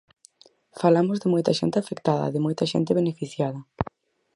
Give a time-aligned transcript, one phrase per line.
[0.81, 3.59] Falamos de moita xente afectada, de moita xente beneficiada.